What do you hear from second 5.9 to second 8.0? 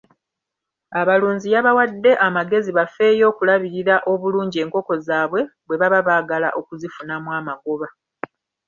baagala okuzifunamu amagoba.